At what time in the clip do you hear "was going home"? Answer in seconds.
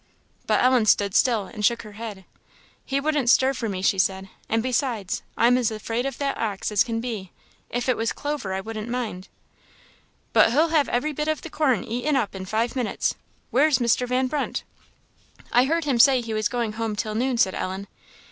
16.33-16.95